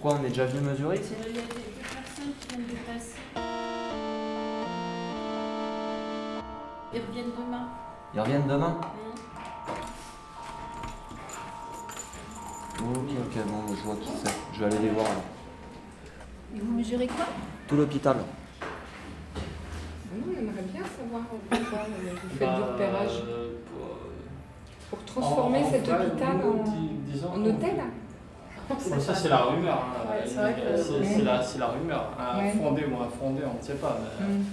[0.00, 1.48] Pourquoi on est déjà venu mesurer ici Il y a des,
[1.82, 3.20] personnes qui viennent de passer.
[6.94, 7.68] Ils reviennent demain.
[8.14, 8.80] Ils reviennent demain.
[12.78, 14.32] Ok, ok, bon, je vois qui c'est.
[14.54, 15.22] Je vais aller les voir alors.
[16.56, 17.26] Et vous mesurez quoi
[17.68, 18.16] Tout l'hôpital.
[20.14, 23.22] Nous, on aimerait bien savoir pourquoi vous faites du Bah, repérage.
[23.28, 27.80] euh, pour, euh, Pour transformer en- cet hôpital nous, en, hôtel
[28.90, 29.74] Bon, ça, c'est la rumeur.
[29.74, 30.10] hein.
[30.10, 32.04] Ouais, c'est que- la, rumeur.
[32.18, 32.52] Un Ouais.
[32.52, 33.98] fondé ou un fondé, on ne sait pas.
[34.18, 34.44] mais Mm.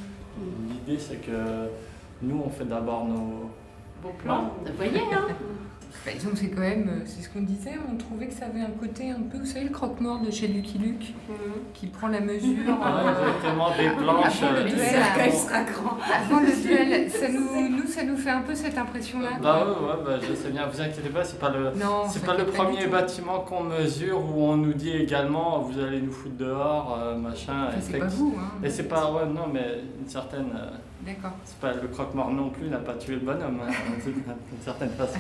[0.69, 1.69] L'idée, c'est que
[2.21, 3.49] nous, on fait d'abord nos.
[4.03, 4.51] Bon plan.
[4.65, 5.27] Vous voyez, hein
[6.05, 8.45] Bah, disons que c'est quand même, euh, c'est ce qu'on disait, on trouvait que ça
[8.45, 11.13] avait un côté un peu, vous savez, le croque-mort de chez Lucky Luke,
[11.73, 12.77] qui prend la mesure.
[12.81, 14.41] Ah, euh, exactement, des planches.
[14.43, 15.97] Après, le euh, duel, cercueil sera grand.
[16.13, 19.29] Avant le duel, ça nous, nous, ça nous fait un peu cette impression-là.
[19.41, 21.71] Bah ouais, ouais, bah, je sais bien, vous inquiétez pas, c'est pas le.
[21.77, 25.99] Non, C'est pas le premier bâtiment qu'on mesure où on nous dit également vous allez
[26.01, 27.65] nous foutre dehors, euh, machin.
[27.69, 28.51] Enfin, c'est pas vous, hein.
[28.63, 30.51] Et c'est pas, ouais, non, mais une certaine.
[30.55, 30.69] euh,
[31.07, 31.31] D'accord.
[31.45, 33.71] c'est pas le croque-mort non plus n'a pas tué le bonhomme, hein,
[34.05, 35.19] d'une certaine façon.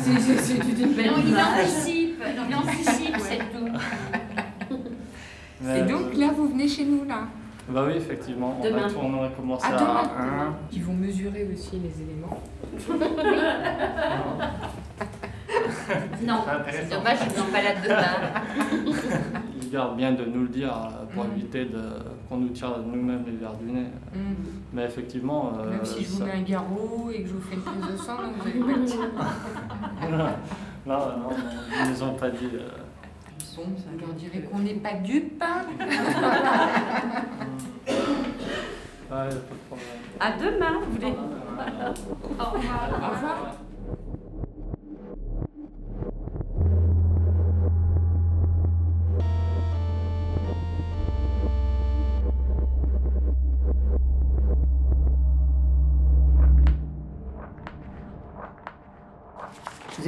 [0.00, 3.68] C'est une belle Non, il anticipe, il anticipe, c'est tout.
[5.60, 7.22] Mais, Et donc là, vous venez chez nous, là.
[7.68, 8.82] Bah oui, effectivement, on Demain.
[8.86, 10.02] va, tourner, on va commencer Ah, à demain.
[10.50, 10.56] 1.
[10.72, 12.40] Ils vont mesurer aussi les éléments.
[16.22, 18.20] Non, C'est dommage, ils n'ont pas la demain.
[19.70, 21.32] Garde bien de nous le dire euh, pour Mm.
[21.36, 21.80] éviter de,
[22.28, 23.86] qu'on nous tire nous-mêmes les verres du nez.
[24.14, 24.18] Mm.
[24.72, 25.52] Mais effectivement.
[25.58, 27.92] euh, Même si je vous mets un garrot et que je vous fais une prise
[27.92, 28.98] de sang, donc vous allez pas le dire.
[30.10, 30.18] non,
[30.86, 31.28] non, non,
[31.84, 32.48] ils nous ont pas dit.
[32.54, 32.68] euh,
[33.56, 35.42] Bon, ça leur dirait qu'on n'est pas dupes.
[39.10, 39.88] Ouais, pas de problème.
[40.20, 41.14] À demain, vous voulez
[42.38, 42.88] Au revoir.
[42.92, 43.54] Au revoir.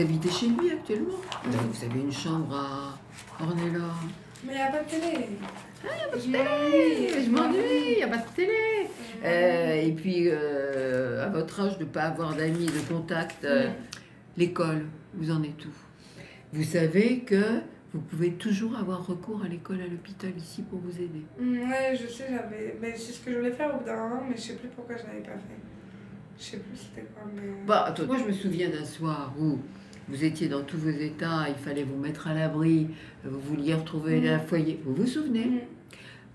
[0.01, 2.99] Vous habitez chez lui actuellement Vous avez une chambre à
[3.43, 3.85] Ornella.
[4.47, 5.29] Mais il n'y a pas de télé.
[5.85, 8.89] Hey, je m'ennuie, il n'y a pas de télé.
[9.23, 13.69] Euh, et puis, euh, à votre âge, de ne pas avoir d'amis, de contact, euh,
[14.39, 15.73] l'école, vous en êtes où?
[16.55, 17.61] Vous savez que
[17.93, 21.27] vous pouvez toujours avoir recours à l'école, à l'hôpital ici pour vous aider.
[21.39, 22.79] Mm, ouais, je sais, j'avais.
[22.81, 24.69] Mais c'est ce que je voulais faire au bout d'un moment, mais je sais plus
[24.71, 25.61] pourquoi je l'avais pas fait.
[26.39, 27.43] Je sais plus c'était quoi, mais.
[27.67, 29.59] Bah, attends, moi, je me souviens d'un soir où
[30.11, 32.89] vous étiez dans tous vos états, il fallait vous mettre à l'abri,
[33.25, 34.27] vous vouliez retrouver Mm.
[34.27, 34.81] un foyer.
[34.85, 35.45] Vous vous souvenez?
[35.47, 35.59] Mm.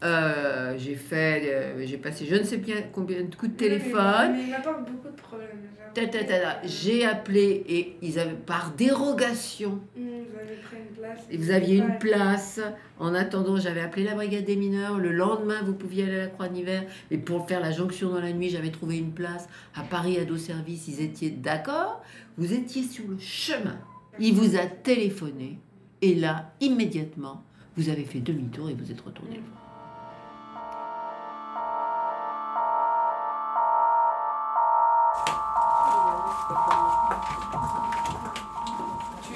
[0.04, 3.70] Euh, j'ai fait, euh, j'ai passé je ne sais bien combien de coups de mais-
[3.70, 4.34] téléphone.
[4.34, 5.50] Mais il n'a pas beaucoup de problèmes.
[5.94, 6.62] Ta, ta, ta, ta.
[6.66, 9.80] J'ai appelé et ils avaient par dérogation.
[9.96, 11.20] Mm, vous avez pris une place.
[11.32, 12.60] Et vous aviez une place.
[13.00, 14.98] En attendant, j'avais appelé la brigade des mineurs.
[15.00, 16.84] Le lendemain, vous pouviez aller à la Croix d'hiver.
[17.12, 20.26] Et pour faire la jonction dans la nuit, j'avais trouvé une place à Paris à
[20.26, 20.90] dos service.
[20.90, 22.04] Ils étaient d'accord.
[22.38, 23.78] Vous étiez sur le chemin.
[24.20, 25.60] Il vous a téléphoné.
[26.02, 27.42] Et là, immédiatement,
[27.78, 29.40] vous avez fait demi-tour et vous êtes retourné.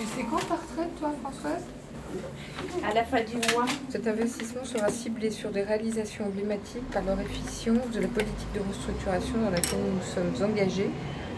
[0.06, 1.64] Sais quand ta retraite, toi, Françoise
[2.90, 3.66] À la fin du mois.
[3.90, 8.60] Cet investissement sera ciblé sur des réalisations emblématiques par leur efficience de la politique de
[8.68, 10.90] restructuration dans laquelle nous nous sommes engagés.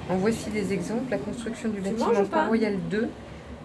[0.09, 1.09] En voici des exemples.
[1.11, 3.09] La construction du bâtiment Port-Royal 2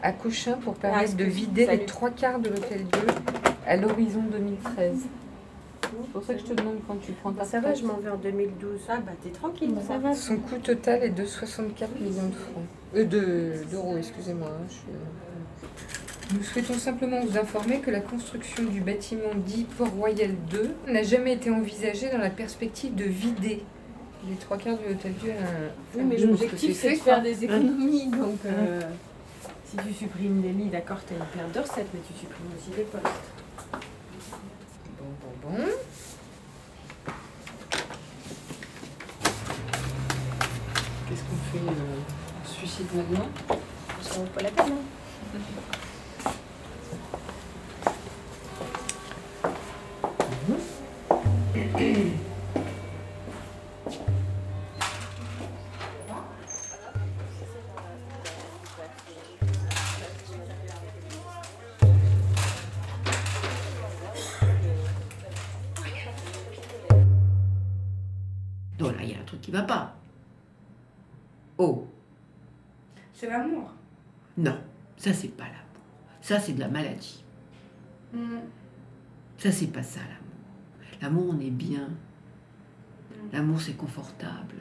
[0.02, 2.98] à Cochin pour permettre de vider les trois quarts de l'hôtel 2
[3.66, 5.06] à l'horizon 2013.
[5.90, 7.96] C'est pour ça que je te demande quand tu prends ta Ça va, je m'en
[7.98, 8.80] vais en 2012.
[8.88, 10.14] Ah bah t'es tranquille, ça va.
[10.14, 12.64] Son coût total est de 64 millions de francs.
[12.94, 14.48] Euh, de- d'euros, excusez-moi.
[14.48, 20.32] hein, je euh, Nous souhaitons simplement vous informer que la construction du bâtiment dit Port-Royal
[20.50, 23.62] 2 n'a jamais été envisagée dans la perspective de vider
[24.28, 25.32] les trois quarts de l'hôtel Dieu.
[25.96, 28.08] Oui, mais l'objectif c'est de faire des économies.
[28.08, 28.80] Donc euh,
[29.64, 32.70] si tu supprimes des lits, d'accord, t'as une perte de recettes, mais tu supprimes aussi
[32.76, 33.06] des postes.
[41.08, 42.00] Qu'est-ce qu'on fait euh,
[42.44, 43.28] Suicide maintenant?
[44.02, 44.72] Ça vaut pas la peine.
[44.72, 45.38] hein?
[69.46, 69.94] Qui va pas.
[71.56, 71.86] Oh,
[73.14, 73.70] C'est l'amour.
[74.36, 74.58] non,
[74.96, 75.84] ça c'est pas l'amour.
[76.20, 77.24] Ça c'est de la maladie.
[78.12, 78.38] Mm.
[79.38, 81.00] Ça, c'est pas ça l'amour.
[81.00, 81.90] L'amour, on est bien.
[83.32, 84.56] L'amour, c'est confortable.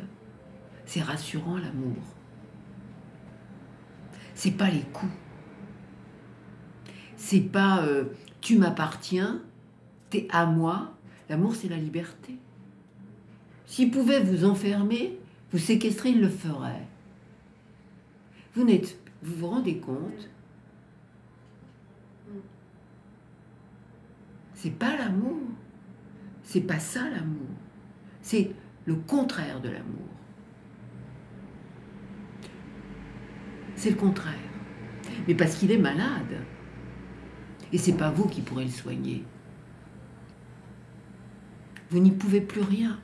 [0.86, 2.04] C'est rassurant, l'amour.
[4.36, 5.12] C'est pas les coups.
[7.18, 8.04] C'est pas euh,
[8.40, 9.42] tu m'appartiens,
[10.12, 10.94] t'es à moi.
[11.28, 12.38] L'amour, c'est la liberté.
[13.66, 15.18] S'il pouvait vous enfermer,
[15.52, 16.88] vous séquestrer, il le ferait.
[18.54, 20.30] Vous n'êtes, vous vous rendez compte?
[24.54, 25.42] C'est pas l'amour.
[26.44, 27.48] C'est pas ça l'amour.
[28.22, 28.52] C'est
[28.86, 30.08] le contraire de l'amour.
[33.76, 34.34] C'est le contraire.
[35.28, 36.44] Mais parce qu'il est malade.
[37.74, 39.24] Et c'est pas vous qui pourrez le soigner.
[41.90, 43.00] Vous n'y pouvez plus rien.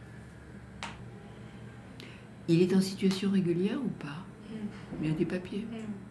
[2.51, 4.25] Il est en situation régulière ou pas
[5.01, 5.65] Il y a des papiers.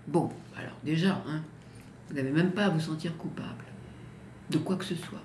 [0.08, 1.42] Bon, alors déjà, hein,
[2.08, 3.64] vous n'avez même pas à vous sentir coupable
[4.50, 5.22] de quoi que ce soit.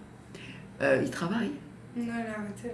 [0.81, 1.51] Euh, il travaille
[1.95, 2.69] Non, il a arrêté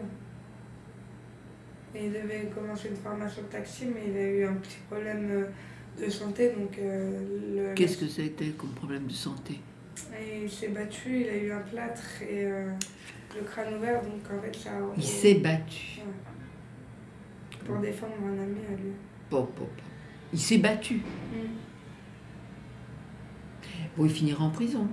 [1.94, 5.46] il devait commencer une formation de taxi, mais il a eu un petit problème euh,
[6.06, 7.20] de santé, donc euh,
[7.70, 9.60] le- Qu'est-ce que c'était comme problème de santé?
[10.18, 12.72] Et il s'est battu, il a eu un plâtre et euh,
[13.36, 14.82] le crâne ouvert, donc en fait ça a...
[14.96, 16.00] Il s'est battu.
[17.66, 18.92] Pour défendre un ami à lui.
[19.30, 19.68] Bon, bon.
[20.34, 21.02] Il s'est battu.
[23.98, 24.88] Bon, il finira en prison.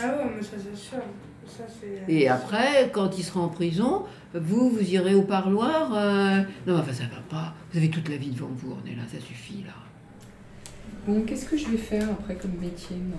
[0.00, 0.98] Ah ouais, mais ça c'est sûr.
[1.46, 2.04] Ça, c'est...
[2.12, 5.92] Et après, quand il sera en prison, vous, vous irez au parloir.
[5.94, 7.52] euh, Non, mais enfin, ça va pas.
[7.72, 9.72] Vous avez toute la vie devant vous, Ornella, ça suffit, là.
[11.06, 13.18] Bon, qu'est-ce que je vais faire après comme métier, moi?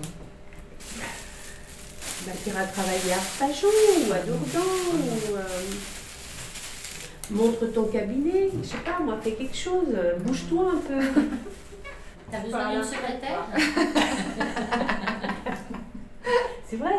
[2.26, 3.68] Bah, tu iras travailler à Arpajon
[4.08, 4.62] ou à Dourdan
[4.94, 5.36] ou.
[5.36, 5.60] euh,
[7.30, 9.88] montre ton cabinet, je sais pas, moi, fais quelque chose,
[10.24, 11.00] bouge-toi un peu.
[12.30, 13.46] T'as besoin d'une secrétaire?
[16.66, 16.92] C'est vrai.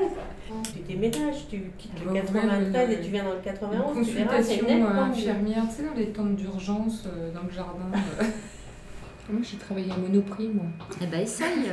[0.73, 3.37] Tu déménages, tu quittes le On va ouvrir 93 une- et tu viens dans le
[3.37, 4.85] Une 91, tu verras, c'est consultation net.
[4.85, 7.91] euh, comme- infirmière, tu sais, dans les tentes d'urgence, euh, dans le jardin.
[7.93, 8.23] euh.
[9.29, 10.65] moi, j'ai travaillé à Monoprix, moi?
[11.01, 11.71] Eh ben, essaye.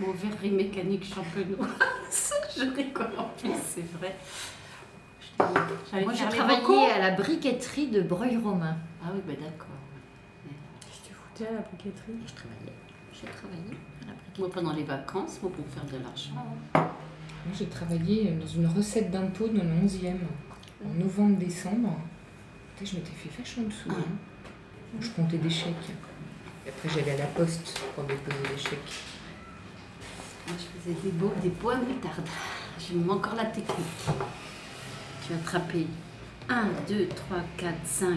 [0.00, 1.70] Mon verre mécanique champenoise.
[2.56, 4.16] je rigole en plus, c'est vrai.
[5.38, 8.76] Moi, j'ai travaillé à la briqueterie de Breuil-Romain.
[9.04, 9.66] Ah oui, bah d'accord.
[10.80, 12.18] Qu'est-ce que tu foutais à la briqueterie?
[12.26, 12.72] Je travaillais.
[13.12, 14.38] J'ai travaillé à la briqueterie.
[14.40, 16.46] Moi, pendant les vacances, moi, pour faire de l'argent.
[16.74, 20.14] Moi, j'ai travaillé dans une recette d'impôt dans le 11e,
[20.84, 21.98] en novembre-décembre.
[22.76, 23.90] Putain, Je m'étais fait vachement de sous.
[23.90, 24.04] hein.
[25.00, 25.74] Je comptais des chèques.
[26.64, 28.94] Et après, j'allais à la poste pour déposer les chèques.
[30.46, 32.26] Moi, je faisais des, beaux, des pois moutarde.
[32.78, 34.06] J'ai même encore la technique.
[35.32, 35.86] Tu attrapais
[36.50, 38.08] 1, 2, 3, 4, 5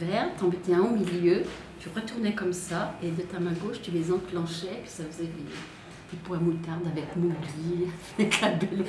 [0.00, 1.42] verres, t'en mettais un au milieu,
[1.80, 5.24] tu retournais comme ça, et de ta main gauche, tu les enclenchais, puis ça faisait
[5.24, 7.88] des, des pois moutarde avec mougli,
[8.18, 8.84] avec la belle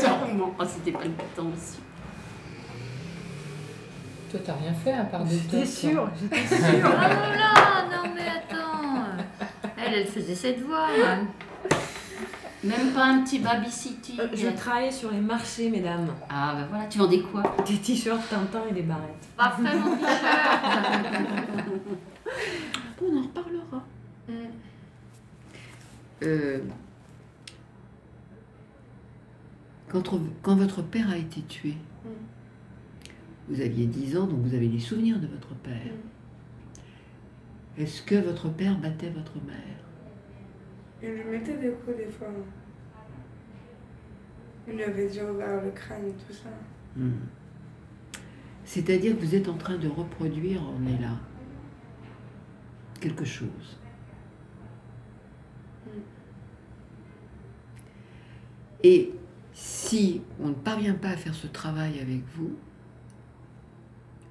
[0.00, 0.54] dormant.
[0.58, 1.78] Oh, c'était pas le temps aussi.
[4.30, 6.88] Toi, t'as rien fait à part de J'étais sûre, j'étais Oh sûre.
[6.88, 9.04] là, non mais attends.
[9.76, 10.86] Elle, elle faisait cette voix.
[11.04, 11.26] hein.
[12.64, 13.40] Même pas un petit
[14.18, 16.08] Euh, Je travaillais sur les marchés, mesdames.
[16.28, 19.28] Ah, bah voilà, tu vendais quoi Des t-shirts Tintin et des barrettes.
[19.36, 19.96] Parfait, mon
[23.04, 23.84] On en reparlera.
[26.22, 26.60] Euh,
[29.88, 30.02] quand,
[30.42, 31.74] quand votre père a été tué,
[33.48, 35.92] vous aviez 10 ans, donc vous avez des souvenirs de votre père.
[37.76, 39.56] Est-ce que votre père battait votre mère?
[41.02, 42.28] Il lui mettait des coups des fois.
[44.70, 46.48] Avait déjà ouvert le crâne et tout ça.
[46.96, 47.12] Hmm.
[48.64, 51.18] C'est-à-dire que vous êtes en train de reproduire, on est là,
[53.00, 53.78] quelque chose.
[58.84, 59.12] Et
[59.52, 62.56] si on ne parvient pas à faire ce travail avec vous,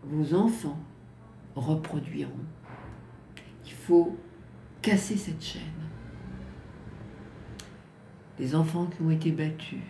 [0.03, 0.79] vos enfants
[1.55, 2.31] reproduiront.
[3.65, 4.17] Il faut
[4.81, 5.61] casser cette chaîne.
[8.39, 9.83] Les enfants qui ont été battus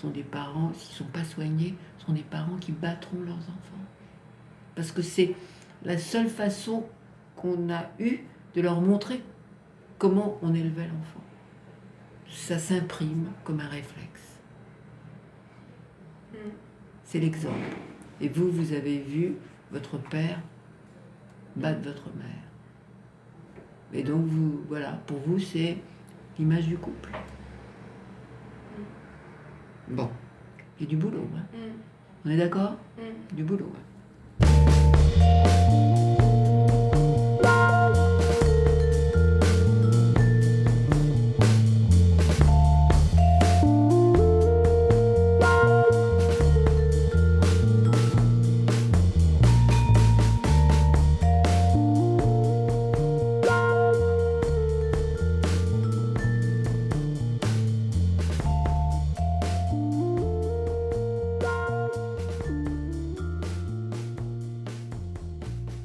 [0.00, 3.84] sont des parents, s'ils ne sont pas soignés, sont des parents qui battront leurs enfants.
[4.74, 5.34] Parce que c'est
[5.84, 6.86] la seule façon
[7.36, 8.20] qu'on a eue
[8.54, 9.22] de leur montrer
[9.98, 11.22] comment on élevait l'enfant.
[12.28, 14.40] Ça s'imprime comme un réflexe.
[17.04, 17.76] C'est l'exemple.
[18.20, 19.34] Et vous, vous avez vu
[19.72, 20.40] votre père
[21.56, 22.26] battre votre mère.
[23.92, 25.78] Et donc, vous, voilà, pour vous, c'est
[26.38, 27.10] l'image du couple.
[29.90, 30.08] Bon,
[30.78, 31.26] il y a du boulot.
[31.36, 31.58] hein.
[32.24, 32.76] On est d'accord?
[33.32, 33.70] Du boulot.
[33.74, 33.80] hein.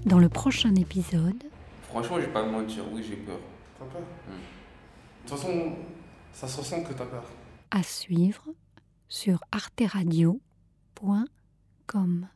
[0.05, 1.43] Dans le prochain épisode.
[1.89, 3.39] Franchement, je vais pas me mentir, oui, j'ai peur.
[3.79, 4.31] T'as peur Mm.
[5.25, 5.74] De toute façon,
[6.33, 7.24] ça se ressent que t'as peur.
[7.71, 8.43] À suivre
[9.09, 12.27] sur arteradio.com.